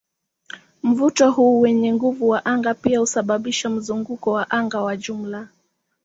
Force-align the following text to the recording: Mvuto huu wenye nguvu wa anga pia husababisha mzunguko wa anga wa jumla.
Mvuto 0.83 1.31
huu 1.31 1.61
wenye 1.61 1.93
nguvu 1.93 2.29
wa 2.29 2.45
anga 2.45 2.73
pia 2.73 2.99
husababisha 2.99 3.69
mzunguko 3.69 4.31
wa 4.31 4.51
anga 4.51 4.81
wa 4.81 4.97
jumla. 4.97 5.47